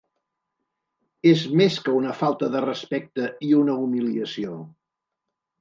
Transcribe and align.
És 1.31 1.43
més 1.61 1.77
que 1.89 1.93
una 1.99 2.15
falta 2.23 2.49
de 2.55 2.63
respecte 2.65 3.29
i 3.49 3.53
una 3.63 3.79
humiliació. 3.85 4.57